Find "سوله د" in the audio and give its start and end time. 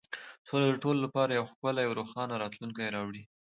0.47-0.75